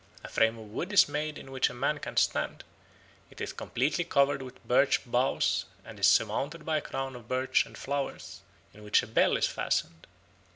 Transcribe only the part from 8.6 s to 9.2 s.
in which a